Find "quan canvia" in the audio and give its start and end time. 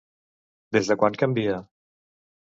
1.03-1.59